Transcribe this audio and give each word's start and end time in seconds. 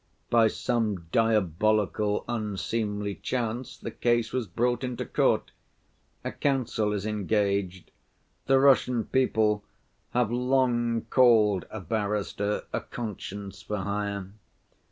By 0.31 0.47
some 0.47 1.05
diabolical 1.11 2.25
unseemly 2.27 3.13
chance 3.21 3.77
the 3.77 3.91
case 3.91 4.33
was 4.33 4.47
brought 4.47 4.83
into 4.83 5.05
court. 5.05 5.51
A 6.23 6.31
counsel 6.31 6.91
is 6.91 7.05
engaged. 7.05 7.91
The 8.47 8.59
Russian 8.59 9.03
people 9.05 9.63
have 10.09 10.31
long 10.31 11.05
called 11.11 11.67
a 11.69 11.79
barrister 11.79 12.63
'a 12.73 12.79
conscience 12.81 13.61
for 13.61 13.77
hire. 13.77 14.31